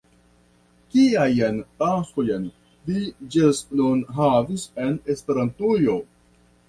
[0.93, 2.47] Kiajn taskojn
[2.87, 3.03] vi
[3.35, 6.01] ĝis nun havis en Esperantujo?